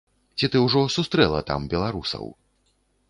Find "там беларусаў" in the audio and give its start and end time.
1.53-2.25